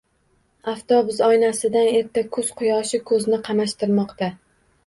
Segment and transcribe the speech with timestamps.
[0.71, 4.33] Avtobus oynasidan erta kuz quyoshi ko`zni qamashtirmoqda